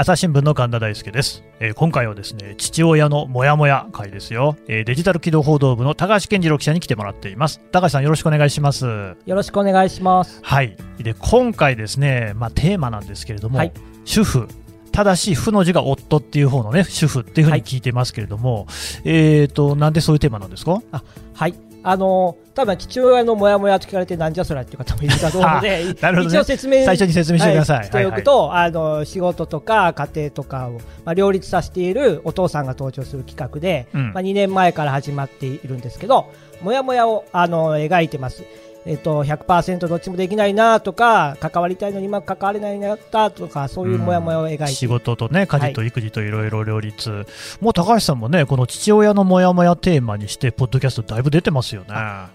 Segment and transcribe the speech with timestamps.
[0.00, 7.58] 朝日新聞の神田大輔です、えー、今回はですね父親のモヤモヤ会ですよ、えー、デジタル機動報道部の高橋健次郎記者に来てもらっています。
[7.72, 8.86] 高橋さんよろしくお願いします。
[8.86, 10.38] よろしくお願いします。
[10.44, 10.76] はい。
[11.00, 13.72] で今回ですねまあテーマなんですけれども、はい、
[14.04, 14.46] 主婦。
[14.92, 18.66] ただし、負の字が夫っていう方のね、主婦っていうふうに聞いてますけれども、はい、
[19.04, 20.80] えっ、ー、と、なんでそういうテーマなんですか？
[20.92, 21.02] あ
[21.34, 21.54] はい。
[21.82, 27.76] あの多分父親のもやもやと聞かれてなんじゃそらっていう方もいるかと思うので、 ね、一応説明最初に説明してください。
[27.78, 30.72] はい、しておくと、はいはい、あの仕事とか家庭とかを、
[31.04, 36.26] まあ、両立させているお父さんが登場する企画で、うん、まあ、2年前から始まっているんですけど
[36.62, 38.42] もやもやをあの描いてます。
[38.88, 47.26] えっと、100%どっちもできないなとか関わりたいのにうまく関われないなとかそういうもやもやを描いて、うん、仕事とね家事と育児といろいろ両立、はい、
[47.60, 51.88] もう高橋さんもねこの父親のもやもやテーマにしてポッドキャストだいぶ出てますよね。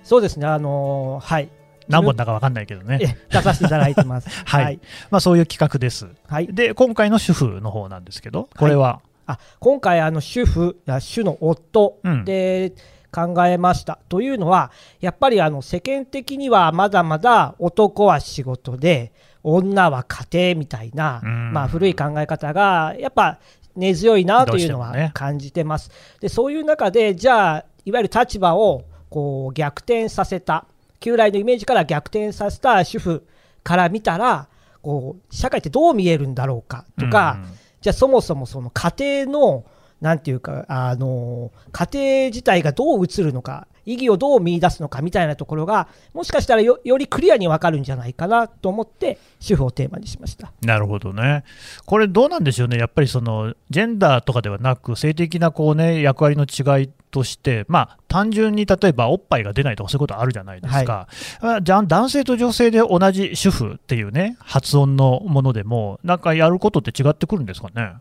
[0.04, 0.46] そうですね。
[0.46, 1.50] あのー、はい。
[1.88, 3.18] 何本だか分かんないけどね。
[3.32, 4.30] 出させていただいてます。
[4.46, 6.08] はい、はい、まあ、そういう企画です。
[6.28, 11.98] はい、で、今回の主婦の方なんですけど、これは、はい、あ今回、あの主婦や主の夫。
[12.24, 14.00] で、うん考えました。
[14.10, 23.40] というのはやっぱりあの世間的にはまだまだ男は仕事で女は家庭みたいな、まあ、古い考え方がやっぱ
[23.76, 25.90] 根強いなというのは感じてます。
[25.90, 30.66] ね、でそういう中でじゃあいわゆる立場をこう逆転させた
[31.00, 33.28] 旧来のイメージから逆転させた主婦
[33.64, 34.48] から見たら
[34.82, 37.40] こう社会ってどう見えるんだろうかとか、
[37.82, 39.66] じゃあそもそもその家庭の
[40.04, 50.52] なんていうか、あの家庭自体がどう映るのか、意義をどう見出すのかみたいなところが、もしかしたらよりクリアに分かるんじゃないかなと思って、主婦をテーマにしました。
[50.62, 51.46] なるほどね、
[51.86, 61.08] これ、どうなんでしょうね、やっぱりそのジェンダーとかではなく、性的なこう、ね、役割の違いとして、まあ、単純に例えばおっぱいが出ないとかそういうことあるじゃないですか、
[61.40, 67.94] はい、じゃ男性と女性で同じ主婦っていうね発音のものでもなんかやることって違ってくるんですかね？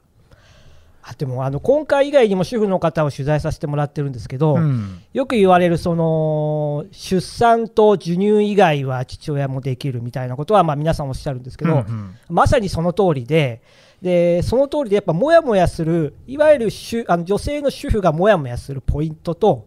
[1.03, 13.63] あでもあの今回以外にも主婦の方を取材させてもらってるんですけど、うん、よく言われるその出産と授乳以外は父親もできるみたいなことはまあ皆さんおっしゃるんですけど、うんうん、まさにその通りで
[14.01, 16.69] でその通りでやっぱもやもやするいわゆる
[17.09, 19.67] あの女性の主婦がもやもやするポイントと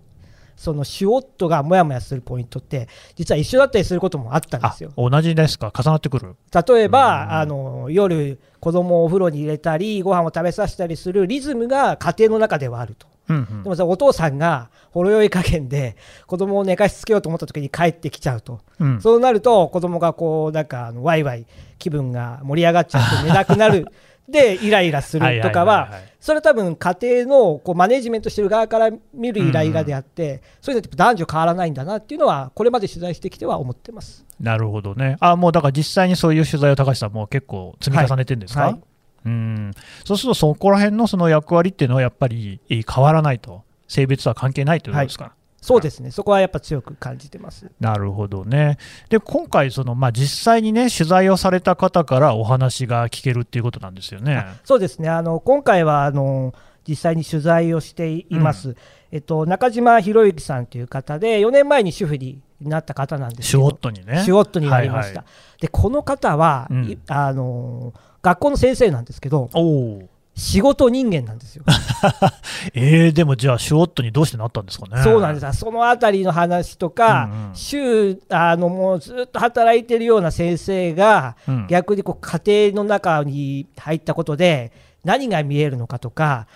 [0.56, 4.92] そのシュオットがもやもやするポイントって実は一緒だったりすることもあったんですよ。
[4.98, 5.72] 同じですか？
[5.78, 6.36] 重なってくる？
[6.68, 13.08] 例えば、あの夜子供をお風呂に入れたりご飯を食べさせたりするリズムが家庭の中ではあると。
[13.28, 15.96] うんうん、でもさお父さんがほろ酔い加減で
[16.28, 21.48] 子供を寝かしつけようと思った時に帰ってきちゃうと、うん、そうなると子供がこうなんかあのワイワイ
[21.80, 23.88] 気分が盛り上がっちゃって 寝なくなる
[24.28, 34.26] でイライラするとかはそれは多分家庭のこうマネジメントしてる側から見るイライラであって、そういうのって男女変わらないんだなっていうのはこれまで取材してきては思ってます。
[34.40, 35.18] なるほどね。
[35.20, 38.72] あもうだから実際にそういう取材を高橋さんも結構積み重ねてるんですか、はい。
[38.72, 38.82] はい、
[39.26, 39.72] うん。
[40.04, 43.64] そうするとそこら辺のその役割っていうのはやっぱり変わらないと。
[43.88, 45.34] 性別は関係ないということですか、はい
[45.66, 47.72] そうですね、そこはやっぱ強く感じてます。
[47.80, 48.78] なるほどね、
[49.10, 54.46] で今回その、まあ、実際にね、取材をされた方からお話が聞けるっていうことなんですよね。
[54.64, 55.10] そうですね。
[55.10, 56.54] あの今回はあの
[56.88, 58.76] 実際に取材をしています、うん、
[59.12, 64.22] えっと、中島博之さんという方で、4年前に主婦になった方なんですシュウォットにね。
[64.24, 65.22] シュウォットになりました。
[65.22, 69.50] はいはい、でこの方は、うん、あの学校の先生なんですけど、
[70.36, 71.64] 仕事人間なんですよ。
[72.76, 75.02] えー、でもじゃあ、シュオットにどうしてなったんですかね。
[75.02, 84.74] そうなんですそのあたりの話とか、うんうん、週あのもうずっと働いてるような先生が、うん、逆にこう家庭の中に入ったことで、
[85.06, 86.48] 何が見えるのかとか、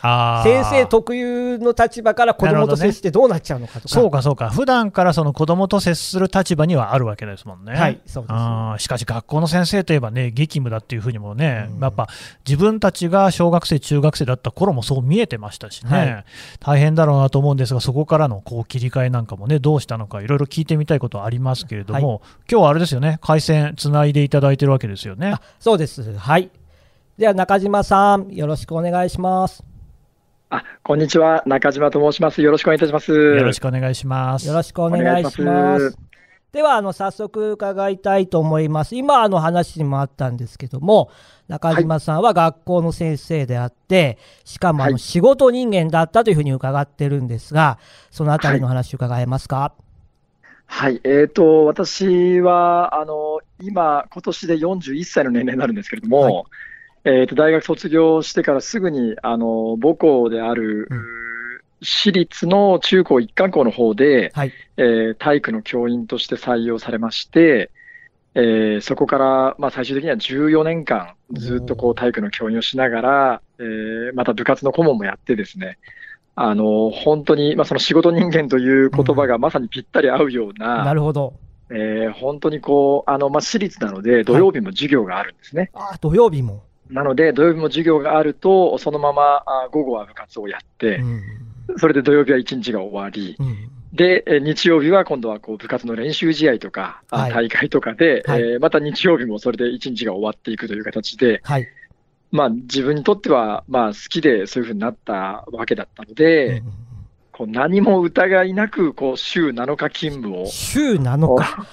[0.43, 7.73] 先生特有の立場から子どもと接してどうなっちゃうのかとか、ね、そうかそうか、普段からその子どもと接する立場にはあるわけですもんね。
[7.73, 8.33] はい、そうで
[8.79, 8.83] す。
[8.83, 12.07] しかし、学校の先生といえばね、激務だっていうふうにもね、うん、やっぱ
[12.45, 16.25] 自分たちが小学生、中学生だった頃もそう見えてましたしね、はい、
[16.59, 22.19] 大変だろうなと思うんですが、そこからのこう切り替えなんかもね、どうしたのか、いろいろ聞いてみたいことはありますけれども、はい、
[22.49, 25.35] 今日はあれですよね、回線つないでいただいてるわけですよね。
[25.59, 26.49] そうです、はい
[27.19, 29.61] では中島さん、よろしくお願いします。
[30.49, 31.43] あ、こんにちは。
[31.45, 32.41] 中島と申します。
[32.41, 33.11] よろしくお願いいたします。
[33.11, 34.47] よろしくお願いします。
[34.47, 35.97] よろしくお願いします。
[36.53, 38.95] では、あの、早速伺いたいと思います。
[38.95, 41.11] 今、あの話にもあったんですけども、
[41.49, 47.79] 中島さんは学校の先生であって、しかもあの仕事人間だったというふうに伺ってるんですが、
[48.11, 49.73] そのあたりの話伺えますか、
[50.67, 56.43] はい、えーと、私はあの今、今年で41歳の年齢になるんですけれども、はい
[57.05, 61.05] えーと、大学卒業してからすぐにあの母校である、うん、
[61.81, 67.71] 私立の中高一貫校の方で、はい、えー、体育の教員として採用されまして、
[68.35, 75.77] えー、そこから、まあ、最終的には14年間、ずっとこう体育の教員をしながら、えー、また部活の顧問もやってですね、
[76.35, 81.33] あの本当に、まあ、その仕事人間という言葉がまさにぴったり合うような、うん、なるほど。
[81.71, 85.69] えー、本当にこう、あのまあ、私立なので、土曜日も授業があるんですね。
[85.73, 91.23] はい、あ土曜日もなので、土曜日も授業があると、そのまま午後は部活をやって、うん、
[91.77, 93.69] それで土曜日は一日が終わり、うん。
[93.93, 101.67] で、日曜日は今度はこう部活の練習試合とか、はい、大会とかで、はい、えー、また日曜日もそれで一日が終わっていくという形で、はい、
[102.31, 106.63] まあ、自分にとってはまあ好きでそういうふうになったわけだったので、うん、
[107.31, 110.45] こう何も疑いなくこう週7日勤務を。
[110.45, 111.67] 週7日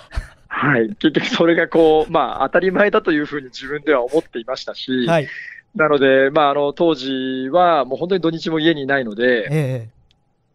[0.59, 5.29] はい、結局それがこう、まあ、当たり前だというふうに自分では思っていましたし、はい、
[5.75, 9.89] なので、まあ、あの当時はもう本当に土日も家にいないので、ええ。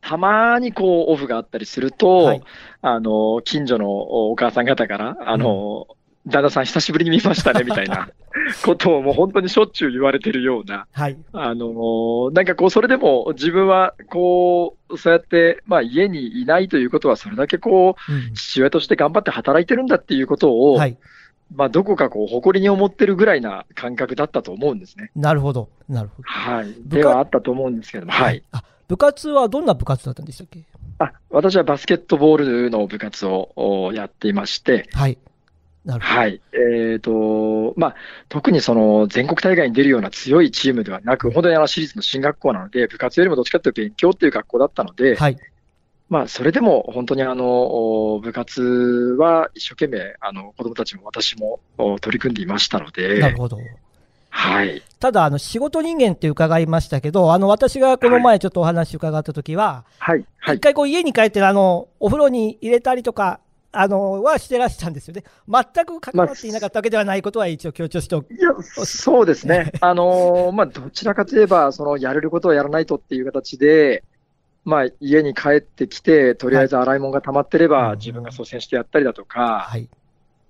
[0.01, 2.42] たまにこうオフがあったりすると、はい、
[2.81, 3.92] あの近所の
[4.31, 5.86] お母さん方から、あの、
[6.25, 8.09] うん、旦那さん、久しぶりに見ましたねみたいな
[8.63, 20.98] ことをもう本当にしょっちゅう言われてるような、はい、あのなんかこう、それでも自分はこう、そうやって、まあ、家にいないということは、それだけこう、うん、父親として頑張って働いてるんだっていうことを、はい
[21.56, 25.12] まあ、どこかこう誇りに思ってるぐらいな感覚だったと思うんですね。
[25.16, 26.24] なるほど、なるほど。
[26.24, 28.44] はい、ではあったと思うんですけども、はい。
[28.51, 30.63] あ部活はどんな部活だったんでしたっけ？
[31.00, 35.18] あ私はバスケットボールの部活をやっていまして、はい。
[35.86, 36.19] なるほど。
[36.19, 36.42] はい。
[36.54, 37.95] えっ、ー、と、まあ、
[38.30, 45.38] 特にその全国大会に出るような強いチームではなく、本当にあの私立の進学校なので、部活よりもどっちかというと勉強っていう学校だったので、はい。
[46.10, 51.62] まあ、それでも本当にあの、部活は一生懸命、あの、子供たちも私も
[52.01, 53.57] 取り組んでいましたので、なるほど。
[54.34, 63.39] はい、ただあの、仕事人間って伺いましたけど、あの私がこの前、ちょっとお話伺ったときは、はいはい、一回こう家に帰ってあの、お風呂に入れたりとか、
[63.73, 68.50] あのはしてらしたんですよね、全く関わっていなかったわけではないことは一応強調しておく、いや
[68.85, 74.03] そうですね、あのまあ、どちらかといえば、そのやれることをやらないとっていう形で、
[74.63, 79.89] まあ、家に帰ってきて、とりあえず洗い物が溜まってれば、自分が率先してやったりだとか、はい、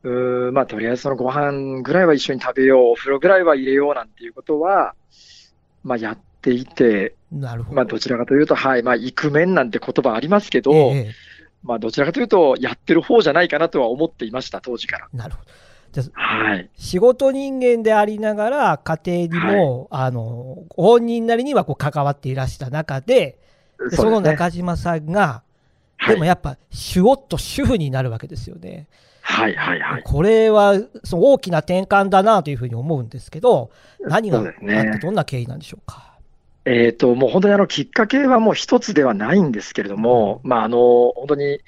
[0.04, 4.96] うまあ、とりあえずそのご飯ぐらいは一緒に食べよう、お風呂ぐらいは入れようなんていうことは、
[5.84, 7.76] まあ、やっていて、なるほど。
[7.76, 11.12] まあ、どちらかというと、はい、まあ、イクメンなんて言葉ありますけど、えー、
[11.64, 15.08] まあ、どちらかというと、やってる方じゃないかなとは思っていました、当時から。
[15.14, 15.52] なるほど。
[15.92, 23.38] じゃはい、仕事人間でありながら、家庭にも、はい、あの本人なりにはこう関わっていらした中で、
[23.90, 25.44] そその中島さんが、
[26.08, 28.88] でもやっぱ、シュゴッと主婦になるわけですよね。
[29.22, 30.04] はいはいはい。
[30.04, 33.70] これはその大きな転換だなというふうに思うんですけど、
[34.00, 36.11] 何があって、どんな経緯なんでしょうか？
[36.66, 40.78] えっ、と、もう本当にあのきっかけはもう一つではないんですけれども、まあ、あの、
[41.16, 41.60] 本当に、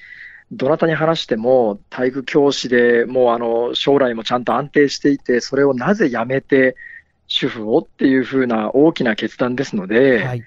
[0.52, 6.76] どなたに話しても、体育教師でもうあの将来もちゃんと安定していて、それをなぜやめて
[7.28, 10.44] 主婦をっていうふうな大きな決断ですので、はい、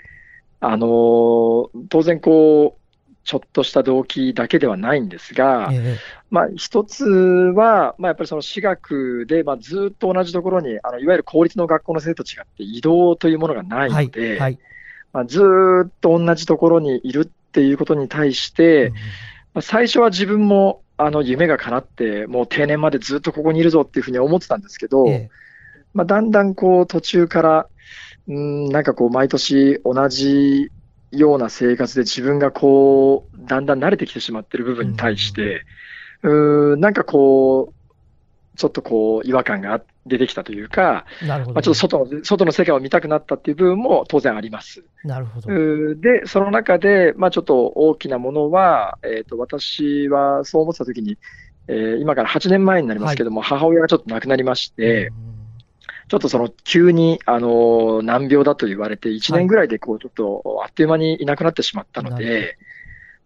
[0.61, 2.86] あの当然こう、
[3.27, 5.99] ちょっとした動機だけではないんですが、ええ、
[6.31, 14.59] まあ、一つは、まあ、やっぱりその私学で、まあ、ずっと同じところにあの、いわゆる公立の学校の生と違って移動というものがないので、はいはい、
[15.13, 15.41] まあ、ず
[15.89, 18.99] っと同じところにいるっていうことに対して、うん、ま
[19.55, 25.31] あ、最初は自分もあの夢が叶って、もう定年までずっとここにいるぞっていうふうに思ってたんですけど、え、
[25.95, 27.67] まあ、だんだんこう途中から、
[28.29, 30.71] うんなんかこう毎年同じ
[31.19, 35.65] ような生活で自分がこう、だんだん慣れてきてしまっている部分に対して、
[36.23, 44.85] うん、なんかこう、ちょっとこう、違和感が出てきたというか、なるほどまあ、ちょっと外の外の世界を見たくなったっていう部分も当然あります。
[45.05, 45.95] なるほど。
[45.97, 51.19] で、その中で、まあ、ちょっと大きなものは、えーと、私はそう思ってたときに、
[51.69, 55.36] えー、今から8年前になりますけども、はい、母親がちょっと亡くなりまして、うん
[56.09, 62.59] ちょっとその急にあの難病だと言われて、1年ぐらいでこうちょっとあっという間にいなくなってしまったので、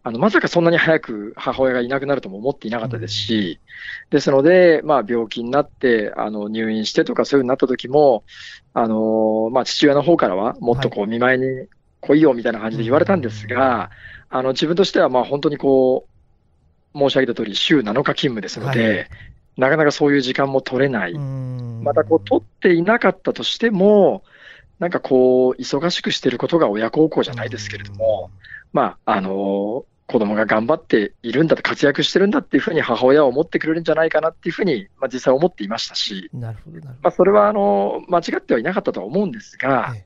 [0.03, 3.61] あのまさかそんなに早く母親がいなくなるとも思っていなかったですし、
[4.09, 8.25] ですので、まあ、病気になってあの入院してとかそういうふうになった時も、
[8.73, 11.69] あのまあ、父親の方からはもっとこう見舞いに
[12.01, 13.91] 来いよみたいな感じで言われたんですが、
[14.31, 16.07] あの自分としてはまあ本当にこ
[16.95, 19.09] う、申し上げた通り、週7日勤務ですので、
[19.61, 21.15] なかなかそういう時間も取れない。
[21.19, 24.25] またこう、取っていなかったとしても、
[24.79, 28.31] なんかこう、忙しくしてることが親孝行じゃないですけれども、
[28.73, 40.05] まあ、あの子供が頑張っているんだと、活躍してるんだっていうふうに母親は思ってくれるんじゃないかなっていうふうに、まあ、実際思っていましたし、なるほどまあ、それはあの間違ってはいなかったとは思うんですが、ええ、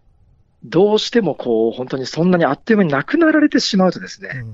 [0.64, 4.44] どうしてもこう本当にそんなにあっという間に亡くなられてしまうとですね、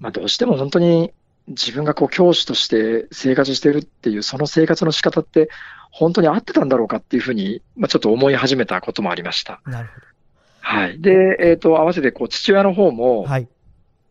[0.00, 1.12] まあ、どうしても本当に
[1.48, 5.48] 自分がこう教師として生活してるっていう、その生活の仕方って、
[5.90, 9.60] 本当に合ってたんだろうかっていうふうに、まあ、ちょっと思い始めたこともありました。
[9.66, 10.06] なるほど。
[10.60, 11.00] はい。
[11.00, 13.48] で、えっ、ー、と、合わせて、こう、父親の方も、はい、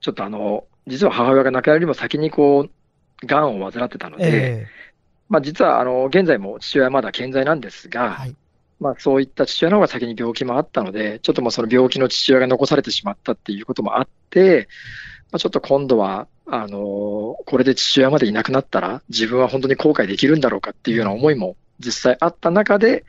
[0.02, 4.68] ちょっとあの、実は母親が亡くなるよりも先にこう、癌を患ってたので、えー、
[5.30, 8.36] まあ実は、あの、現在も父親はまだ健在なんですが、はい、
[8.80, 14.68] まあそういった父親の方が先に病気もあったので、ちょっともうその病気の父親が残されてしまったっていうこともあって、
[15.32, 23.06] まあ、ちょっと今度は、あのこれで父親までいなくなったら、自分は本当に後悔できるんだろうかっていうような思いも実際あった中で、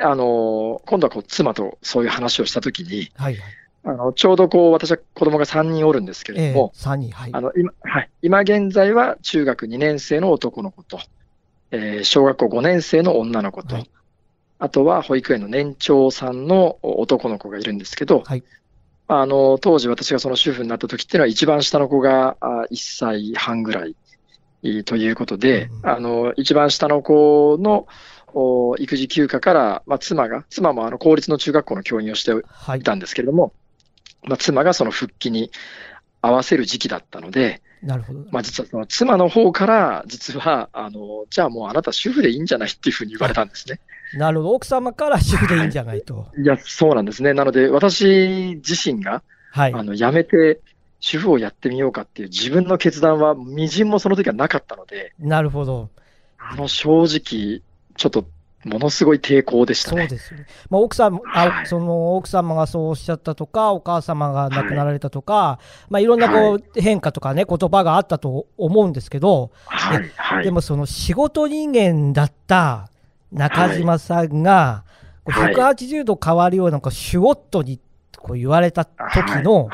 [0.00, 3.42] あの今度はこう妻とそういう話をしたときに、はいはい、
[3.84, 11.00] あのちょうどこう私は子供が3人おるんですけれども、えー、人はい、あの今はい、今現在は中学2年生の男の子と、
[11.70, 13.90] えー、小学校5年生の女の子と、はい、
[14.58, 18.44] あとは保育園の年長さんの男の子がいるんですけど、はい、
[19.08, 22.36] あの当時私がその主婦になった時っていうのは一番下の子が
[22.70, 23.96] 1歳半ぐらい
[24.84, 27.86] ということで、うん、あの一番下の子の
[28.78, 32.32] 育児休暇から、まあ、妻が、妻もあの公立の中学校の教員をして
[32.76, 33.48] いたんですけれども、は
[34.26, 35.50] い、まあ、妻がその復帰に
[36.20, 38.24] 合わせる時期だったので、なるほど。
[38.30, 43.80] まあ実はその妻の方から、実は、あの、じゃあもうあなた主婦でいいんじゃないっていうふうに言われたんですね。
[44.14, 44.54] なるほど。
[44.54, 46.28] 奥様から主婦でいいんじゃないと。
[46.42, 47.34] いや、そうなんですね。
[47.34, 49.22] なので、私自身が、
[49.52, 50.60] はい、あの、辞めて、
[51.00, 55.12] 主婦をやってみようかっていう自分の決断は、みじんもその時はなかったので。
[55.18, 55.90] なるほど。
[56.38, 57.62] あの、正直、
[57.96, 58.26] ちょっと
[58.64, 60.02] ものすごい抵抗でしたね。
[60.02, 60.46] そうですよね。
[60.68, 72.90] まあ、奥さん、はい、その奥様がそうおっしゃったとか、お母様が亡くなられたとか、はい、まあ、いろんなこう、変化とかね、言葉があったと思うんですけど、はいはい、でもその仕事人間だった
[73.32, 74.84] 中島さんが、
[75.26, 77.80] 180度変わるような、シュゴットに
[78.16, 79.68] こう言われた時の、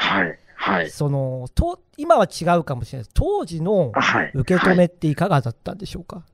[0.90, 3.14] そのと今は違うかもしれないです。
[3.14, 3.92] 当時の
[4.34, 6.24] 受け止めっていかがだったんでしょうか？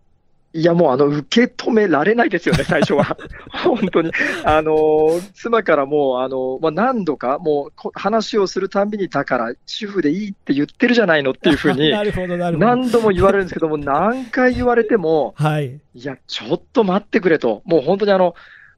[0.53, 3.17] いや、もうあの、受け止められないですよね、 最初は。
[3.51, 4.11] 本当に。
[4.45, 11.91] あの、妻からもう、あの、まあ、何度か、もう、話をするたんびに、だから、主婦でいいって言ってるじゃないのっていうふうに、
[12.59, 15.81] 何度も言われるんですけども、何回言われても、はい。
[15.95, 17.63] いや、ちょっと待ってくれと。
[17.65, 18.35] もう本当にあの、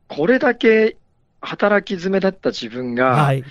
[0.09, 0.97] これだけ
[1.41, 3.45] 働き詰めだった自分が、はい。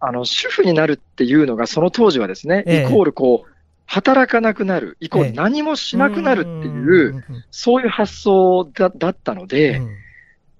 [0.00, 3.59] あの、主婦になるっていうのが、その当時はですね、ええ、イコールこう、
[3.90, 9.82] 働かなくなる、イコール何もしなくなるっていう、そういう発想だだったので、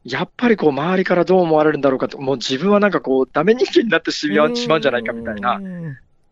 [0.03, 5.61] やっぱりこう周りからどう思われるんだろうかと、もう自分はなんかこう、ダメ人間になってしまうんじゃないかみたいな、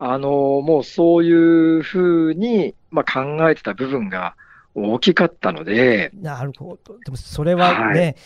[0.00, 0.28] あの
[0.60, 4.34] もうそういうふうに、まあ、考えてた部分が
[4.74, 6.10] 大きかったので。
[6.20, 6.98] なるほど。
[6.98, 8.16] でもそれはね、はい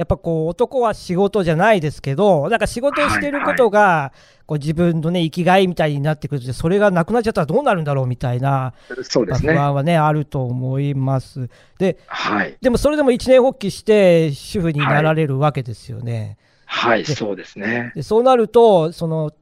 [0.00, 4.14] やっぱこう男は仕事じゃないですけど、なんか仕事をしてることが、
[4.46, 11.50] こう自分のね、生きがいみたいになってくると、それがなくなっちゃったらどうなるんだろうみたいな、そうですね、不安はね、あると思います。
[11.78, 16.38] で、はい、でもそれでも一年発起して、主婦になられるわけですよね。
[16.64, 17.92] はい、はい、そうですね。
[17.94, 19.32] でそうなると、その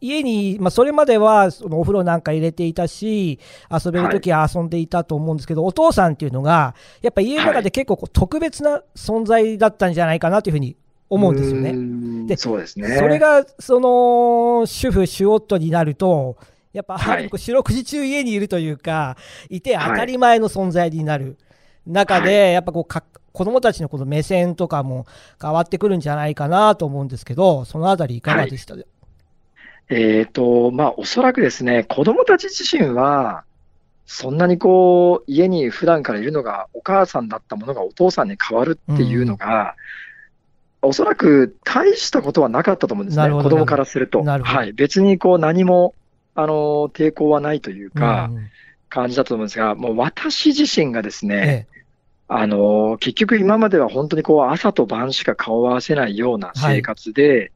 [0.00, 3.38] 家に、まあ、それまではそのお風呂なんか入れていたし、
[3.70, 10.76] 遊べるときは遊んでいたと思うんですけど、はい、お父さんっていうのが、やっぱ家の中で結構こう特別な存在だったんじゃないかなというふうに
[11.10, 12.26] 思うんですよね。
[12.26, 12.96] でそうですね。
[12.96, 16.36] それがその主婦、主夫になると、
[16.72, 19.16] やっぱ、はい、四六時中家にいるというか、
[19.48, 21.36] いて当たり前の存在になる。
[21.86, 23.02] 中で、はい、やっぱこうか
[23.32, 25.06] 子供たちのこの目線とかも
[25.40, 28.86] 変わってくるんじゃないかなと思うんですけど、そのあたりいかがでした、はい
[29.90, 33.44] えっ、ー、と、まあ、おそらくですね、子供たち自身は、
[34.06, 39.74] そんなにこう、家に普段からいるのがお母さんだったものがお父さんに変わるっていうのが、
[40.82, 44.22] うん、おそらく大したことはなかったと思うんですね、子供からすると。
[44.22, 44.72] はい。
[44.72, 45.94] 別にこう、何も、
[46.36, 48.30] あの、抵抗はないというか、
[48.88, 51.80] 感じだと思うんですが、もう私自身がですね、ええ。
[52.28, 57.50] あの、結局今までは本当にこう朝と晩しか顔を合わせないような生活で、はい、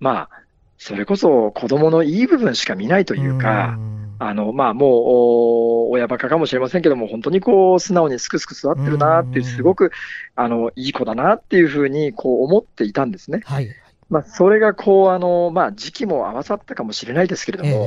[0.00, 0.30] まあ、
[0.78, 3.78] それこそ子供のいい部分しか見ないというか、
[4.20, 9.92] あの、まあ、もう、親バカかもしれませんけども、本当にこう、素直にすくすく育ってるなってすごく、
[10.34, 13.42] あの、いい子だなっていうふうに、こう、思っていたんですね。
[13.44, 13.68] はい。
[14.10, 17.84] まあ、それが、こう、あの、まあ、時期も合わさったかもしれないですけれども、えー、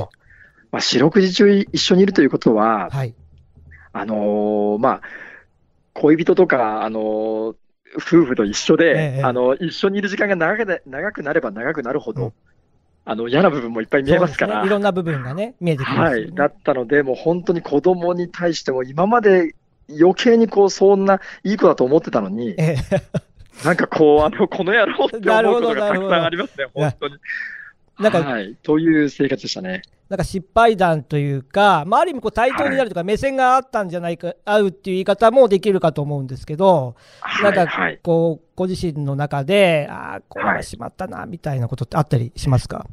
[0.72, 3.14] まあ、四六時中一緒にいるということは、はい。
[3.94, 5.02] あのまあ、
[5.94, 7.56] 恋人とか、あの
[7.98, 12.34] 夫婦と一緒で、えー、あの、一緒にいる時間が長く長くなれば長くなるほど、うん
[13.04, 19.56] あの嫌な部分もいっぱい見えますから、ね、いろんな部分がね、見えてきます、ね、はい、だったので、もう本当に子供に対しても、今まで
[19.90, 22.78] 余計にこうそんないい子だと思ってたのに、え
[23.66, 27.16] なんかこう、あのこの野郎って思うことがたくさんありますね、本当に。
[28.00, 29.82] なんか、はい、という生活でしたね。
[30.12, 36.98] なんか失敗談というか、まあ、ある意味こう対等になるとか、目線があったんじゃないか、合うっていう言い方もできるかと思うんですけど、
[37.42, 37.66] なんか
[38.04, 42.88] こう、ご自身の中で、ああ、これはしまったな、みたいなことってあったりしますか、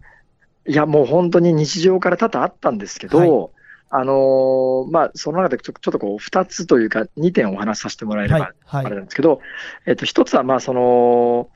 [0.64, 3.50] いや、もう本当に日常から多々あったんですけど、はい、
[3.90, 9.48] あのー、まあ、その中でちょちょっとこう、二つというか、2点お話しさせてもらえれば、あれなんですけど、はいはい、
[9.86, 11.48] えっと、一つは、まあ、その、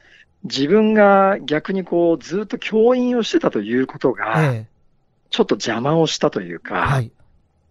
[0.43, 4.65] 自分が逆にこう、ずっと教員をしてたということが、
[5.33, 7.11] ちょっと邪魔をしたというか、はい、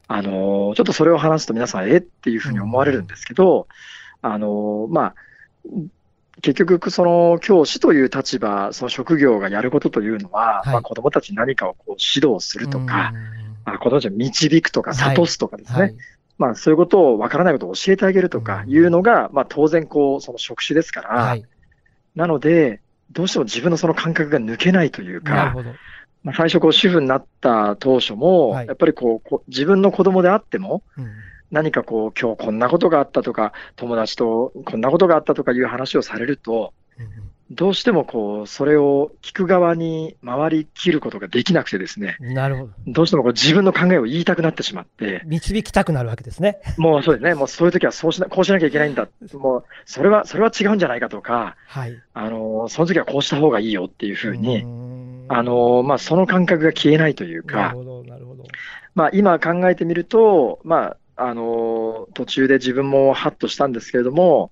[0.07, 1.97] あのー、ちょっとそれを話すと皆さん、え？
[1.97, 3.67] っていうふうに思われるんですけど、
[4.23, 5.15] うん、あのー、まあ、
[6.41, 13.13] 結局、その教師という立場、その職業がやることというのは、はい、まあ、子供たちに何かをこう指導するとか、
[13.63, 15.95] まあ、子供たちを導くとか、諭すとかですね、はい、
[16.39, 21.37] まあ、そういうことを、わからないことを教えてあげるとかいうのが、まあ、当然、こう、その職種ですから、
[22.15, 25.55] なので、どうしても自分のその感覚が抜けないというか、
[26.23, 31.07] まあ、最初、こう、主婦になった当初も、やっぱりこう、自分の子供であっても、うん
[31.51, 36.73] 何かこう、今日こんなことがあったとか、友達とこんなことがあったとかいう話をされると、
[37.51, 42.15] どうしてもこう、それを聞く側に回りきることができなくてですね。
[42.21, 42.71] なるほど。
[42.87, 45.21] どうしてもこう自分の考えを言いたくなってしまって。
[45.25, 46.61] 導きたくなるわけですね。
[46.77, 47.33] もうそうですね。
[47.33, 49.09] もうそういう時はそうしな、こうしなきゃいけないんだ。
[49.33, 52.01] もう、それは、それは違うんじゃないかとか、はい。
[52.13, 54.63] あの、その時はこうした方がいいよっていうふうに、
[55.33, 57.75] あの、まあ、その感覚が消えないというか。
[58.93, 64.51] まあ、今考えてみると、まあ、あの、途中で自分もハッとしたんですけれども、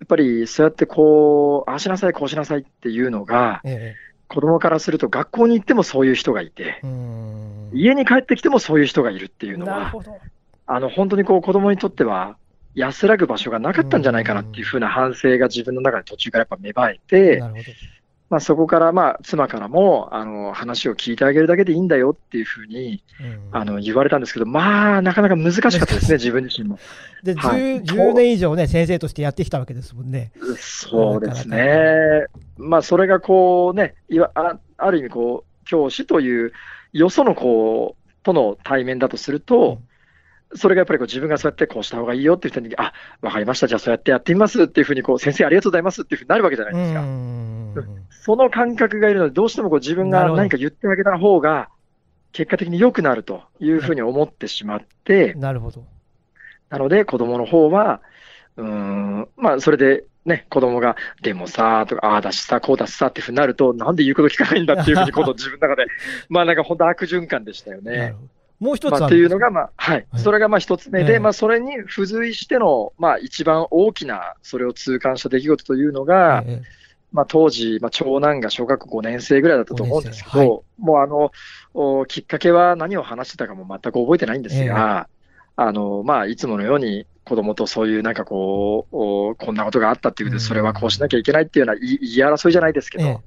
[0.00, 3.96] やっぱりそうやってこう、ああしなさい、こうしなさいっていうのが、ええ、
[4.28, 6.80] 子供からすると学校に行ってもそういう人がいて、
[7.72, 9.92] 家に帰ってきてもそういう人がいるっていうのは、
[10.66, 12.36] あの、本当にこう子供にとっては
[12.74, 17.42] 安らぐ場所がなかったんじゃないかなっていうふうな反省が自分の中で途中からやっぱ芽生えて、
[18.30, 23.02] まあ、そこから、まあ、妻からも、あの、話を聞いてあげるだけでいいんだよっていうふうに、
[23.52, 26.78] あの、言われたんですけど、まあ、なかなか難しかったですね、 自分自身も。
[27.22, 30.32] で、はい、10, 10, 年以上ね、先生としてやってきたわけですもんね。
[30.56, 32.26] そうですね。
[32.58, 36.52] まあ、それがこうね、いわあある意味、こう、教師という、
[36.92, 39.88] よそのこう、との対面だとすると、うん
[40.54, 47.00] それがやっぱりこう自分がそうやってこうした方がいいよって言った時に、あ、わかりました、じゃあそうやってやってみますっていうふうにこう、先生ありがとうございますっていうふうになるわけじゃないですか。
[48.10, 51.68] その感覚がいるので、どうしてもこう自分が何か言ってあげた方が、
[52.32, 55.84] 結果的に良くなるというふうに思ってしまって、なるほど。
[56.68, 58.00] なので、子供の方は、
[58.56, 65.88] うん、まあ、それでね、子供が、でもさ、とか、ああだしさ、こうだしさっていうふうになると、なんで言うこと聞かないんだっていうふうに、こと自分の中で、
[66.28, 68.14] まあなんか本当悪循環でしたよね。
[68.60, 70.06] もう一つまあ、っていうのが、まあ、はい。
[70.16, 76.62] それがまあ一つ目で、えー、まあそれに付随しての、まあ一番大きな、それを痛感した出来事というのが、えー、
[77.12, 81.30] まあ当時、まあ長男が小学校5年生ぐらいだったと思うんですけど、はい、もうあの
[81.74, 85.08] お、きっかけは何を話してたかも全く覚えてないんですが、
[85.56, 93.22] えー、あの、まあいつものように子供とそういうなんかこう、こんなことがあったっていうで、それはこうしなきゃいけないっていうような言い争いじゃないですけど、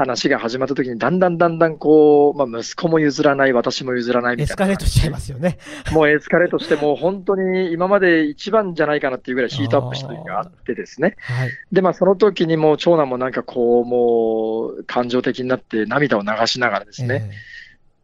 [0.00, 4.52] 話が始まった時に、だんだんだんだんこう、まあ、息子も譲らない、私も譲らないみたいな。
[4.52, 5.58] エスカレートしちゃいますよね。
[5.92, 11.16] もうエスカレートして、もう本当に今まで一番じゃないかなっていうぐらいヒートアップした時があってですね。
[11.20, 17.28] はい、で、まあその時にもう長男もなんかこう、もう感情的になって涙を流しながらですね。
[17.30, 17.34] えー、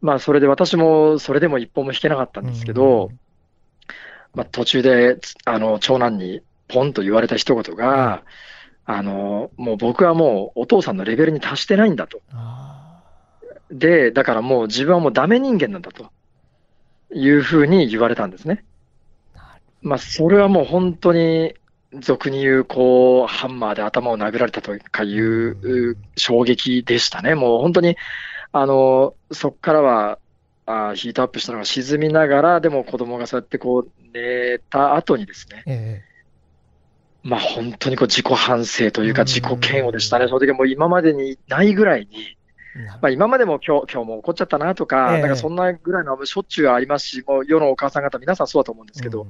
[0.01, 3.09] まあそれで私もそれでも一本も引けなかったんですけど、
[4.35, 8.56] まあ途中で、あの、長男にポンと言われた一言が、うん
[8.89, 12.21] あの、もう僕はもうお父さんのレベルに達してないんだと。
[13.69, 16.09] で、だからもう自分はもうダメ人間なんだと
[17.13, 18.63] いうふうに言われたんですね。
[19.81, 21.53] まあ、それはもう本当に、
[21.99, 27.35] 俗に言う、こう、ハンマーで頭を殴られたとかいう衝撃でしたね。
[27.35, 27.97] もう本当に、
[28.53, 30.19] あの、そこからは、
[30.65, 36.06] あヒートアップしたのが沈みながら、でも子供がそうやってこう寝た後にですね、ええ
[37.27, 40.27] まあ本当にこう自己反省というか自己嫌悪でしたね。
[40.27, 42.37] その時はもう今までにないぐらいに、
[43.01, 49.27] まあ今までも今日、今日も怒っちゃったなとか、なんかそんなぐらいのしょっちゅうありますし、もう世のお母さん方皆さんそうだと思うんですけど、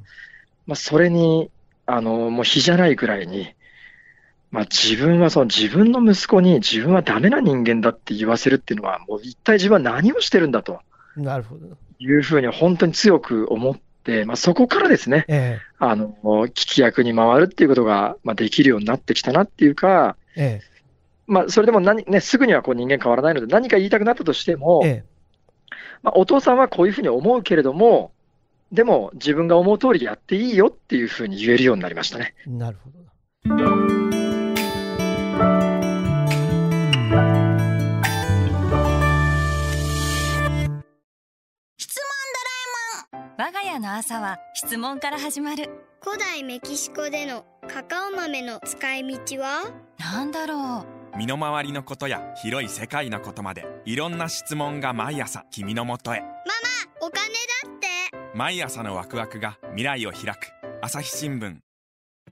[0.68, 1.50] まあそれに、
[1.88, 3.56] あの、もう比じゃないぐらいに、
[4.52, 10.82] まあ自分はその自分の息子に自分はダメな人間だって言わせるっていうのは、もう一体自分は何をしてるんだと。
[11.16, 11.66] なるほど。
[12.00, 13.80] いうふうに本当に強く思っ、
[14.26, 20.78] まあ、そこからですね、ええ、あの、聞き役に回るっていうことが、まあ、できるようになってきたなっていうか、ええ、
[21.28, 25.04] まあ、それでも何、ね、すぐにはこう人間変わらないので、何か言いたくなったとしても、ええ、
[26.04, 28.12] まあ、お父さんはこういうふうに思うけれども、
[28.72, 32.34] でも自分が思う通りやっていいよっていうふうに言えるようになりましたね。
[32.46, 34.27] なるほど。
[43.48, 45.70] 我が家の朝は質問から始まる。
[46.04, 49.72] 古代メキシコでのカカオ豆の使い道は？
[49.98, 51.18] なんだろう。
[51.18, 56.20] 身の回りのことや広い世界のことまでいろんな質問が毎朝君のもとへ。
[56.20, 56.34] ママ
[57.00, 57.30] お金
[57.64, 57.88] だって。
[58.36, 60.52] 毎朝のワクワクが未来を開く。
[60.82, 61.60] 朝日新聞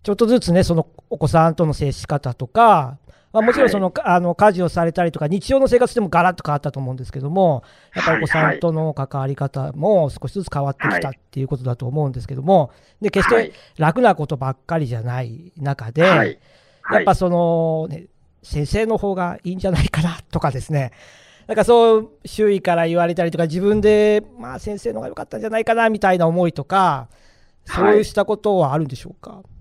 [0.05, 2.97] ちょっとずつねそのお子さんとの接し方とか
[3.33, 7.63] まあ、もちろんその、はい、あの家事をされたりとか、日常の生活でもガラッと変わったと思うんですけども、
[7.93, 18.05] やっぱりお子さんとの関わり方も少しずつ変わってきたっていうことだと思うんですけども、で決して楽なことばっかりじゃない中で、やっぱその、ね、
[18.41, 20.93] 先生の方がいいんじゃないかなとかですね、
[21.47, 27.09] なんかそう周囲から言われたりとか、自分で、まあ、先生の方が良かったんじゃないかなみたいな思いとか、
[27.65, 29.31] そうしたことはあるんでしょうか？
[29.31, 29.54] はい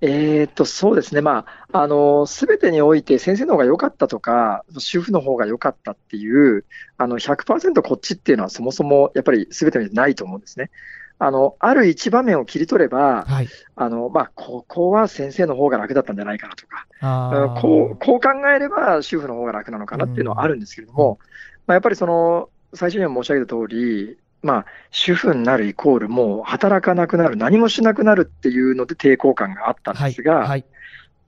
[0.00, 1.20] えー、っと、そうですね。
[1.20, 6.64] まあ、あの、すべてにおいて先生の方が良かったとか、主婦の方が良かったっていう、
[6.98, 10.70] あの、100%こっちっていうのはそもそもやっぱりすべてにないと思うんですね。
[11.18, 21.18] あの、ある一場面を切り取れば、はい、あの、まあ、ここは先生の方が楽だったんじゃないかなとか、こう、こう考えれば主婦の方が楽なのかなっていうのはあるんですけれども、
[21.66, 30.64] まあ、やっぱりその、最初には申し上げた通り、まあ、主婦になるイコール、もう働かなくなる、何もしなくなるっていうので抵抗感があったんですが、はいはい、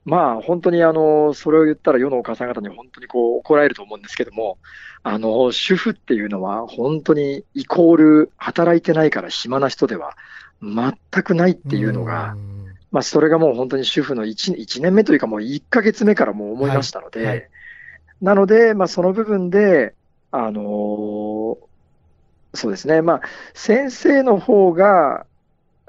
[0.05, 4.57] まあ、本当にあのそれを言ったら世のお母さん方に本当にこう怒られると思うんですけども、
[5.03, 10.15] あの主婦っていうのは本当にイコール働いてないから暇な人では
[10.61, 12.37] 全くないっていうのが、
[12.91, 17.49] まあ、それがもう本当に主婦の 1, 1年目というか、もう1ヶ月目からもう思いましたので、はいはい、
[18.21, 19.93] なので、まあ、その部分で、
[20.31, 21.68] あのー
[22.53, 23.21] そうですね、まあ、
[23.53, 25.25] 先生の方が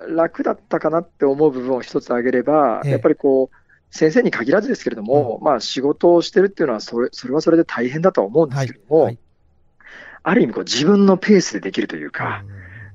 [0.09, 3.57] 楽だったかなって思う部分を一つ挙げれば、やっぱりこう、
[3.91, 9.05] 先生に限らずですけれども、うん、まあ、仕事をしてるっていうのはそれ、それはそれで大変だとは思うんですけれども、はい。
[9.07, 9.19] はい、
[10.23, 12.45] ある意味こう、自分のペースでできるというか、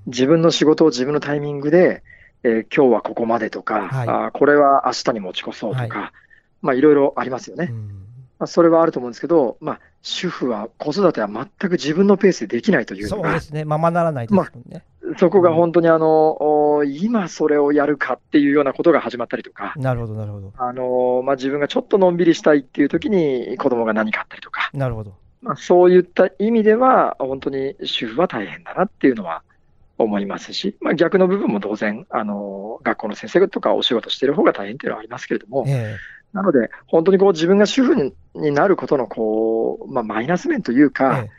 [0.05, 2.03] うん、自分の仕事を自分のタイミングで、
[2.43, 6.13] えー、今日はここまでとか、はい、あこれは明日に持ち越そうとか、
[6.61, 7.69] まあ、いろいろありますよね。
[7.71, 7.87] うん。
[8.39, 14.85] まあ、それはあると思うんですけど、まあ、主婦は子育ては全く自分のペースでできないというそうですね、ままならないですもんね。
[15.01, 16.37] まあ、そこが本当にあの、
[16.79, 20.53] うん、今それをやるかっていうようなことが始まったりとか、なるほど、なるほど。
[20.57, 25.15] あのまあ、自分がちょっとのんびりしたいっていう時に子供が何かあったりとか、なるほど。
[25.41, 29.41] まあ、そういった意味では、本当に主婦は大変だなっていうのは
[29.97, 41.31] 思いますし、まあ、逆の部分も当然、あの学校の先生とかお仕事してる方が大変っていうのはありますけれども、えーなので、本当にこう自分が主婦になることのこう、まあ、マイナス面というか、ええ、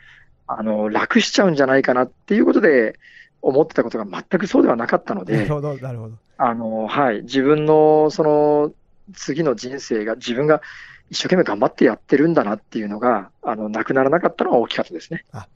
[0.47, 2.97] あの楽しちゃうんじゃないかなっていうことで
[3.43, 8.73] 思ってたことが全くそうではなかったので、なるほどなるほどあのはい、自分のその
[9.13, 10.63] 次の人生が自分が
[11.11, 15.25] 一生懸命頑張ってやってるんだなっていうのが、あのなくならなかったのは大きかったですね。
[15.31, 15.47] あ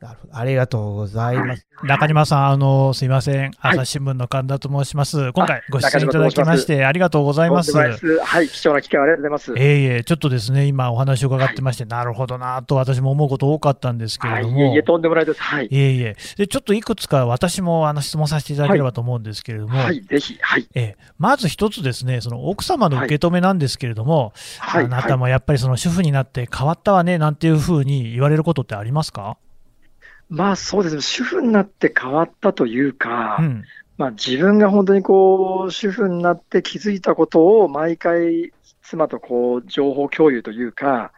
[0.00, 0.36] なるほど。
[0.36, 1.66] ありがとうございます。
[1.82, 3.50] 中島さん、あの、すいません。
[3.60, 5.30] 朝日新聞の神田と申します。
[5.32, 7.76] 今回ご出演いただきまして、ありがとうございます。
[7.76, 7.88] は
[8.40, 9.54] い、貴重な機会ありがとうございます。
[9.58, 14.58] えいえ、ちょっとですね、今お話を伺ってまして、なるほどなと私も思うこと多かったんですけれども。
[14.58, 15.42] いえいえ、とんでもないです。
[15.42, 15.66] はい。
[15.66, 16.16] いえいえ。
[16.36, 19.78] で、ちょっといくつか私もあの質問させていただければと思うんですけれども。
[19.78, 20.38] はい、ぜひ。
[20.40, 20.66] はい。
[20.74, 29.36] えまず一つですね、その奥様の受け止めなんですけれども、あなたもやっぱりその主婦になって変わったわね、なんていうふうに言われることってありますか？
[30.30, 33.64] まあそうですね、主婦になって変わったというか、うん、
[33.98, 41.12] まあ自分が本当にこう、主婦になって気づいたことを毎回、妻とこう、情報共有というか、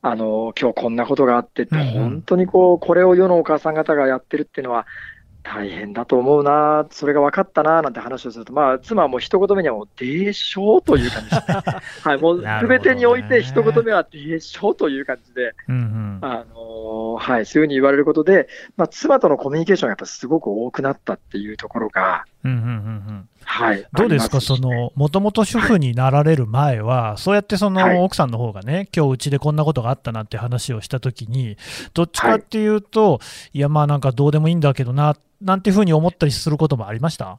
[0.00, 4.86] あの、今日こんなことがあってって、本当にこう、これを世のお母さん方がやってるっていうのは、
[5.50, 11.36] 大変だと思うな、それが分かったななんて話をすると、まあ、妻はもう一言目にはもう、でしょうという感じで。
[11.36, 11.54] すね。
[12.02, 31.56] はい、もうすべてにおいて一言目はでしょうという感じで、うんうん、あのはい、そういうふうに言われることで、まあ、妻とのコミュニケーションがやっぱすごく多くなったっていうところが、うんうんうんうんはい、どうですか、そのもともと主婦になられる前は、はい、そうやってその奥さんの方がね、はい、今日うちでこんなことがあったなって話をしたときに、
[31.94, 33.18] どっちかっていうと、は
[33.54, 37.38] い、いや、まあなんかどうでもいいんだけどな、なんていうふうに思ったりすることもありました？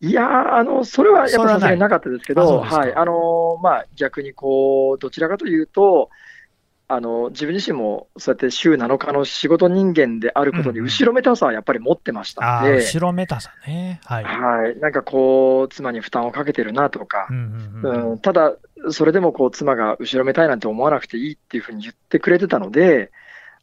[0.00, 6.10] いやあの、それはやっぱさすがになかったですけど、はい、あのまあ、逆にこう、どちらかというと、
[6.94, 18.52] あの自分自身もそうやって週7日の仕事人間であることに後ろめたさはやっぱり持ってましたので、うんうん、後ろめたさね、はい、はい、なんかこう、妻に負担をかけてるなとか、うんうんうん、ただ、
[18.90, 23.10] それでもこう妻が後ろめたいなんて思わなくていいっていうふうに言ってくれてたので、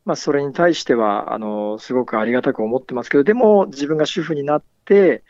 [0.06, 5.22] まあ、それに対してはあのすごくありがたく思ってますけど、でも自分が主婦になって、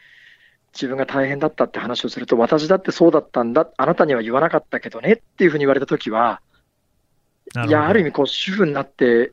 [0.74, 6.40] 自分が大変だったって話をすると、私だってそうだったんだ、あなたには言わなかったけどねっていうふうに言われたときは、
[7.68, 9.32] いや、ある意味こう、主婦になって、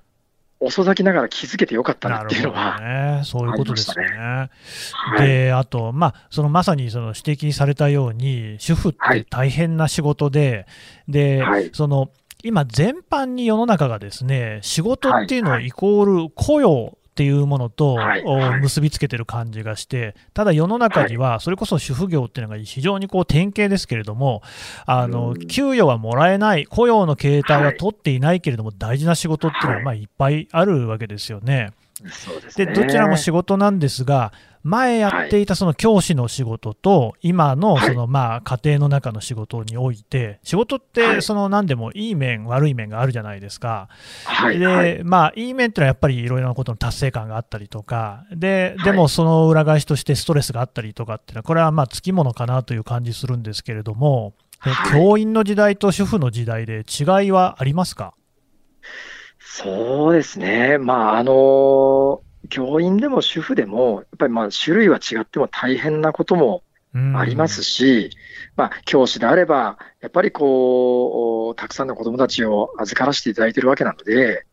[0.59, 4.11] 遅咲きながら気づけてよかったなっていうのは、ね、そういうことですよね。
[4.11, 10.66] ねはい、で、あと、まあ、そのまさにその指摘されたように、主婦って大変な仕事で、
[11.09, 12.11] で、はい、その
[12.42, 17.96] 今、全般に世の中がですね、仕事っていうのはイコール雇用っていうものと
[18.61, 24.42] 結びつけてる感じがして、ただ世の中には、それこそ主婦業っていうのが非常にこう典型ですけれども、
[24.85, 31.70] あの給与はもらえない、雇用の形態は取っていないけれども、大事な仕事っていうのはまあいっぱいあるわけですよね。
[32.55, 34.35] でどちらも仕事なんですが、
[34.66, 43.88] 前やっていたその教師の仕事と、今のそのまあ家庭の中の仕事において、仕事ってその何でもいい面、悪い面があるじゃないですか。
[44.52, 54.35] で、まあいい面っていうのはやっぱりいろいろなことの達成感があったりとか、で、でもその裏返しとしてストレスがあったりとかっていうのは、これはまあつきものかなという感じするんですけれども、
[54.92, 58.14] 教員の時代と主婦の時代で違いはありますか？
[59.38, 60.79] そうですね。
[60.79, 66.62] まあ、あの教員でも主婦でも、やっぱりまあ種類は違っても大変なことも
[67.14, 68.11] ありますし、
[68.56, 74.46] まあ、教師であれば、やっぱりこう、たくさんの子供たちを預からせていただいているわけなので、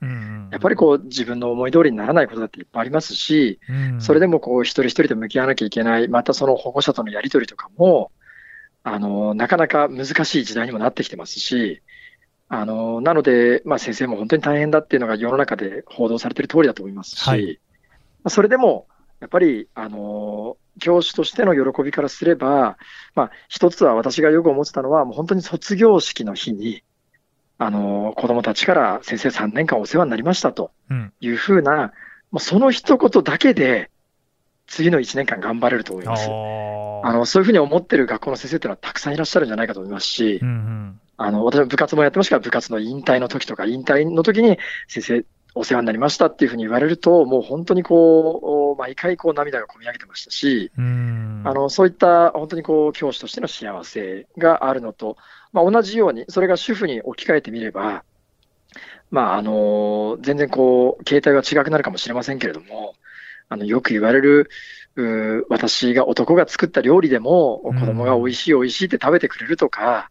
[0.51, 3.59] やっぱりこう、自分の思い通りにならないことだっていっぱいありますし、
[3.99, 8.11] それでもこう、一人一人と向き合わなきゃいけない、またその保護者とのやり取りとかも、
[8.83, 11.81] あの、なかなか難しい時代にもなってきてますし、
[12.49, 17.59] あの、なので、まあ先生も本当に大変だっていうのが世の中で報道されている通りだと思いますし、はい
[18.29, 18.87] それでも、
[19.19, 22.77] やっぱり、あの、教師としての喜びからすれば、
[23.15, 26.83] まあ、一つは私がよく思ってたのは、もう本当に卒業式の日に、
[27.57, 30.71] あの、子供たちから先生3年間お世話になりましたと
[31.21, 31.91] いうふうな、うん、も
[32.33, 33.89] うその一言だけで、
[34.67, 36.27] 次の1年間頑張れると思います。
[36.29, 44.57] あの、そういうふうに思ってる学校の先生っていうのはたくさんいらっしゃるんじゃないかと思いますし、うんうん、あの、私も部活もやってましたから、部活の引退の時とか、引退の時に
[44.87, 50.71] 先生、お世話になりましたっていうふうに言われると、もう本当にこう、毎回こう涙がこみ上げてましたし、
[51.45, 55.17] あの、そういった本当にこう、教師としての幸せがあるのと、
[55.51, 58.03] まあ、同じように、それが主婦に置き換えてみれば、
[59.11, 62.95] まあ、あの、全然こう、形態は違くなるかもしれませんけれども、
[63.49, 64.49] あの、よく言われる、
[64.95, 70.09] う私が男が作った料理でも、子供が美味しい美味しいって食べてくれるとか、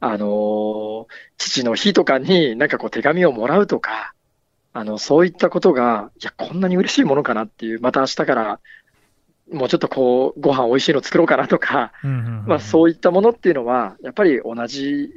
[0.00, 4.14] あの、父の日とかになんかこう手紙をもらうとか、
[4.72, 8.60] あの、そういったことが、いや、こんなに嬉しいものかなっていう、また明日から
[9.52, 11.92] もうちょっとこう、ご飯美味しいの作ろうかなとか、
[12.46, 15.10] まあそういったものっていうのは、やっぱり同じ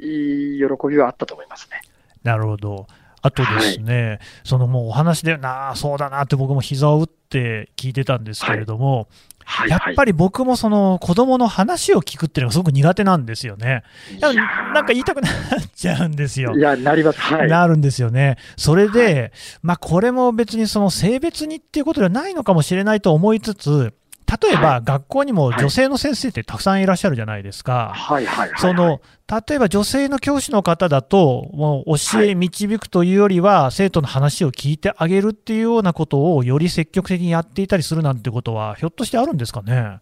[0.57, 1.81] 喜びはあったと思いますね。
[2.23, 2.87] なるほど。
[3.21, 9.07] あとですね、はい、そのもうお話で、なあ、そうだなって僕も膝を打って聞いてたんですけれども、
[9.45, 13.83] はい、やっぱり僕もその子供の話を聞くっていうのがすごく苦手なんですよね。
[14.21, 15.31] なんか言いたくなっ
[15.75, 16.55] ちゃうんですよ。
[16.55, 17.19] いや、なります。
[17.19, 17.49] はい。
[17.49, 18.37] なるんですよね。
[18.55, 23.93] それで、まあこれも別にその性別にっていうことではないのかもしれないと思いつつ、
[24.41, 27.91] 例えば学校にも女性の先生ってたくさんいらっしゃるじゃないですか。
[27.93, 29.01] はいはいその
[29.47, 39.99] 例えば女性の教師の方だと、もう教え導くというよりは、生徒の話を聞いてあげるっていうようなことをより積極的にやっていたりするなんてことは、ひょっとしてあるんですかね？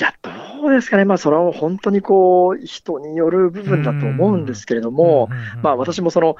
[0.00, 1.04] いや、どうですかね。
[1.04, 5.28] まあ、それは本当にこう、人による部分だと思うんですけれども、
[5.62, 6.36] まあ、私もその、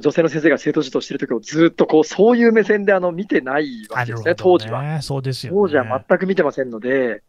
[0.00, 5.02] 女性の先生が生徒指導しているときをずっとこう、そういう目線であの、見てないわけですね、当時は。
[5.02, 7.22] そうですよ、ね、当時は全く見てませんので、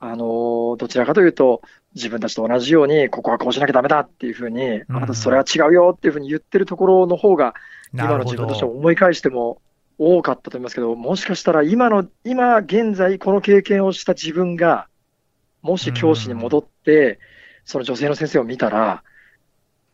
[0.00, 1.62] あの、どちらかというと、
[1.94, 7.54] 自分たちと同じように、ここはこうしなきゃだめだっていうふうに、あなたそれは違うよっていうふうに言ってるところの方が、
[7.94, 9.62] 今の自分として思い返しても
[9.98, 14.88] 多かったと思いますけど、もしかしたら今の、今現在この経験をした自分が、
[15.62, 17.18] もし教師に戻って、
[17.64, 19.02] その女性の先生を見たら、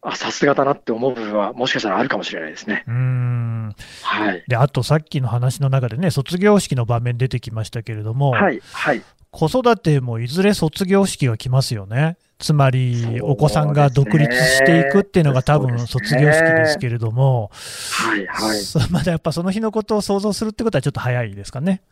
[0.01, 2.85] あ、さすがだなって思う部分は、もしかしたらあるかもしれないですね。
[2.87, 3.75] うん。
[4.03, 12.17] はい、であと、さっきの話の中でね、卒業式の場面出てきましたけれども、はいはい、子育てもいずれ卒業式が来ますよね。
[12.39, 21.83] つまり、お子さんが独立していくっていうのが多分卒業式ですけれども、はいはい、まだやっぱその日のことを想像するってことはちょっと早いですかね。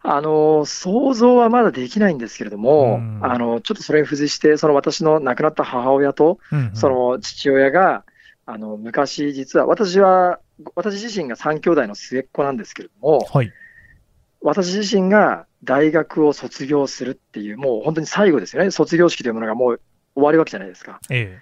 [0.00, 8.04] あの、想像はまだできないんですけれども、うん、あの、ちょっとそれに付随して、その私の亡くなった母親と、うんうん、その父親が、
[8.46, 10.40] あの、昔実は、私は、
[10.74, 13.52] 私自身が3兄弟の末っ子なんですけれども、はい、
[14.40, 18.70] 私自身が大学を卒業するっていう、もう本当に最後ですよね。
[18.70, 19.80] 卒業式というものがもう
[20.14, 21.00] 終わるわけじゃないですか。
[21.10, 21.40] え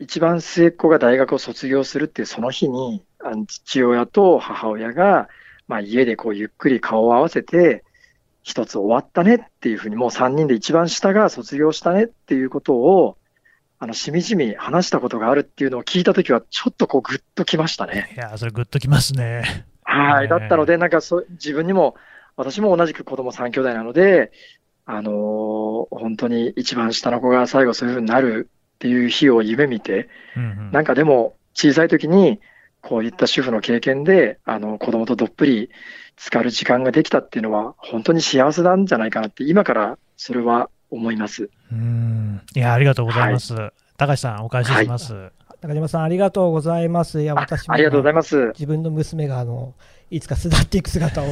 [0.00, 5.28] え、一番末っ子が大学を卒業するっていうその日に、あの父親と母親が、
[5.68, 7.84] まあ、家でこうゆっくり顔を合わせて、
[8.42, 13.16] 一つ終わったねっていうふうに、もう3人で一番下が卒業したねっていうことを、
[13.78, 18.12] あの、しみじみ話したことがあるっていうのを聞いたときは、ちょっとこう、ぐっときましたね。
[18.14, 19.66] いや、それぐっときますね。
[19.82, 20.28] はい。
[20.28, 21.96] だったので、なんかそう、自分にも、
[22.36, 24.30] 私も同じく子供3兄弟なので、
[24.86, 25.14] あのー、
[25.90, 32.40] 本当に一番下の子が最後そういうふうになるっていう日を夢見て、うんうん、なんかでも、小さい時に、
[32.84, 35.70] こういった主婦の経験で、あの、子供とどっぷり
[36.18, 41.48] 浸かる時間ができたっていうのは、本当に幸せなんじゃないかなって、今からそれは思います。
[41.72, 42.42] うん。
[42.54, 43.54] いや、ありがとうございます。
[43.54, 45.14] はい、高橋さん、お返しします。
[45.14, 45.30] はい、
[45.62, 47.22] 中島さん、ありがとうございます。
[47.22, 47.74] いや、私も。
[47.74, 48.48] ありがとうございます。
[48.48, 49.72] 自分の娘が、あの、
[50.10, 51.28] いつか巣立っていく姿を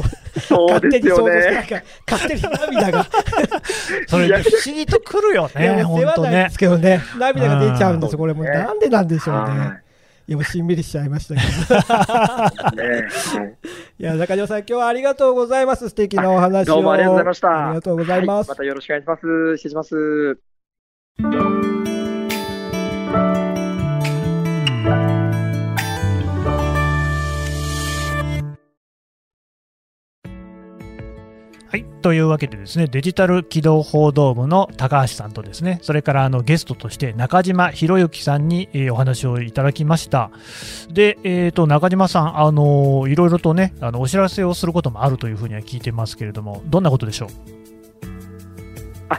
[0.69, 3.07] 勝手に想像して、勝手に涙が
[4.09, 6.45] それ、不思議とくるよね、本当ね。
[6.45, 9.82] ですけどね、涙が出ちゃうんです、これも、なんでなんでしょうね。
[10.29, 11.41] いや、もうしんみりしちゃいましたけ
[12.77, 12.83] ど。
[12.83, 13.09] ね、
[13.99, 15.89] いや、中島さん、今日はありがとうございます。
[15.89, 16.75] 素敵なお話を。
[16.75, 17.67] どうもありがとうございました。
[17.67, 18.49] ありがとうございます。
[18.51, 19.21] はい、またよろしくお願いします。
[19.57, 19.83] 失礼しま
[23.49, 23.52] す。
[31.73, 31.87] はい。
[32.03, 40.31] というわけでですね、デジタル機動報道部の高橋さんとですね、それからあのゲストとして中島博之さんに、えー、お話をいただきました。
[40.91, 47.29] で、えっ、ー、と、中島さん、あのー、いろいろとね、あの、お知らせをすることもあるというふうには聞いてますけれども、どんなことでしょう？
[49.09, 49.19] あ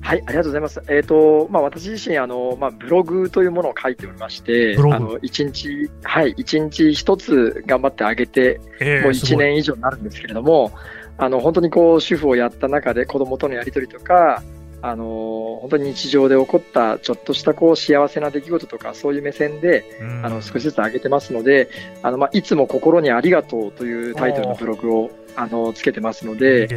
[0.00, 0.82] はい、ありがとうございます。
[0.88, 10.72] えっ、ー、と、まあ、私自身、あの、まあ、ブログというものを書いておりまして、あの、一日、はい、一日一つ頑張ってあげて、えー、もう一年以上になるんですけれども、
[11.18, 14.42] あの、本当にこう、主婦をやった中で子供とのやりとりとか、
[14.82, 19.84] あの、本当に日常で起こったちょっとしたこう、幸せな出来事とか、そういう目線で、
[20.22, 21.68] あの、少しずつ上げてますので、
[22.02, 26.68] あの、まあ、いつも心にありがとうというタイトルのブログを、あの、つけてますので、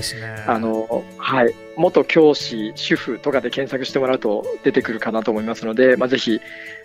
[0.47, 6.39] あの、はい、元教師、主婦とかで検索してもらうと出てくるかなと思いますので、まあ、ぜひ、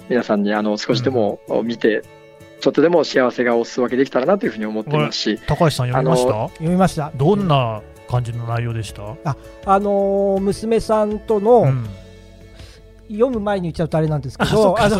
[0.09, 2.24] 皆さんにあの、少しでも見て、うん
[2.65, 5.39] ちょっとでも幸せがおすわけできたらなというふうに思っていますし。
[5.47, 6.49] 高橋さん読みました？
[6.49, 7.13] 読みました。
[7.15, 9.03] どんな感じの内容でした？
[9.23, 11.87] あ、あのー、娘さんとの、うん、
[13.11, 14.97] 読む前に言っちゃうとあれなんですけどあの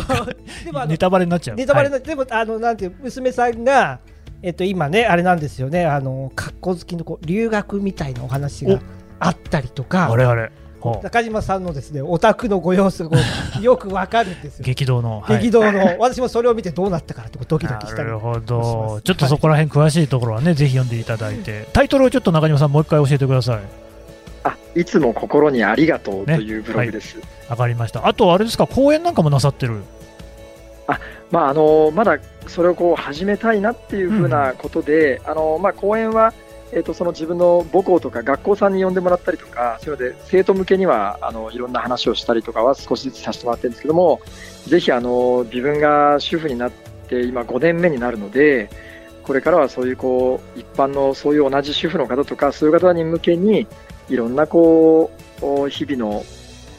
[0.63, 1.57] でもネタバレになっちゃう。
[1.57, 3.99] ネタバレな、はい、でもあのなんていう娘さんが
[4.43, 5.87] えっと今ねあれなんですよね。
[5.87, 8.79] あの格好好きのこう留学みたいなお話が
[9.19, 10.11] あったりとか。
[10.11, 10.51] あれあれ
[11.03, 13.17] 中島さんのですねオタクのご様子が
[13.61, 14.65] よくわかるんですよ。
[14.65, 23.59] 激動の、激動の、はい、私もそれを見てどうなったかってドキドキしたなるほど、ちょっとそこら辺詳しいところはね、はい、ぜひ読んでいただいて、タイトルをちょっと中島さん、もう一回教えてください。
[24.43, 27.17] あいつも心にありがとうというブログです。
[27.17, 28.07] わ、ね、はい、かりました。
[28.07, 29.81] あと、あれですか、講演なんかもなさってる？
[30.87, 30.99] あ
[31.31, 36.33] まああのまだそれをこう始めたいなっていうふうなことで、うん、あのまあ、講演は
[36.75, 44.19] えーと、その自分の母校とか学校さんに呼んでもらったりとか、そういうので生徒向けにはあのいろんな話をしたりとかは少しずつさせてもらってるんですけども、
[44.67, 46.71] ぜひあの自分が主婦になっ
[47.07, 48.69] て今5年目になるので、
[49.23, 53.67] これからはそういうこう一般のそういう同じ主婦の方とか、そういう方に向けに
[54.09, 55.11] いろんなこ
[55.41, 56.25] う日々の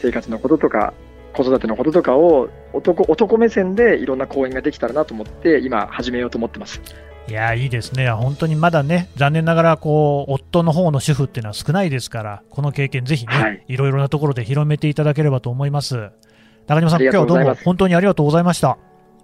[0.02, 0.92] 生活のこととか、
[1.32, 6.82] 子育てのこととかを男男目線でいろんな講演ができたらなと思って今始めようと思ってます。
[7.28, 16.10] いやいいですね、本当にまだね、残念ながらこう夫の方の主婦っていうのは少ないですから、この経験、ぜひね、はい、いろいろなところで広めていただければと思います。
[16.68, 18.78] 中島さん、今日はどうも本当にありがとうございました。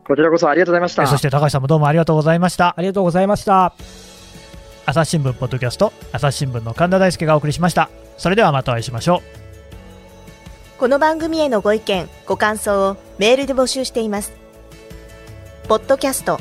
[0.05, 1.07] こちらこそありがとうございました。
[1.07, 2.75] そして高橋さんもどうもありがとうございました。
[2.77, 3.73] ありがとうございました。
[4.85, 7.89] 朝日新聞ポッドキャスト、朝日新聞の神田大輔がお送りしました。
[8.19, 9.23] それではまたお会いしましょ
[10.77, 10.79] う。
[10.79, 14.33] この番組へのご意見、ご感想をメールで募集しています。
[15.69, 16.41] ポッドキャスト